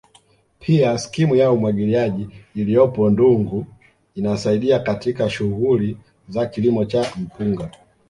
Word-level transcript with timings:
Pia 0.59 0.97
skimu 0.97 1.35
ya 1.35 1.51
umwagiliaji 1.51 2.29
iliyopo 2.55 3.09
Ndungu 3.09 3.65
inasaidia 4.15 4.79
katika 4.79 5.29
shughuli 5.29 5.97
za 6.29 6.45
kilimo 6.45 6.85
cha 6.85 7.05
mpunga 7.17 7.71